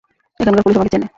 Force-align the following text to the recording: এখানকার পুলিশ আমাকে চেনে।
এখানকার 0.39 0.63
পুলিশ 0.63 0.77
আমাকে 0.77 0.91
চেনে। 0.93 1.07